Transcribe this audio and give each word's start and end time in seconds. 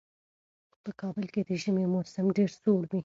په 0.83 0.91
کابل 1.01 1.25
کې 1.33 1.41
د 1.47 1.51
ژمي 1.61 1.85
موسم 1.93 2.25
ډېر 2.37 2.49
سوړ 2.61 2.81
وي. 2.91 2.99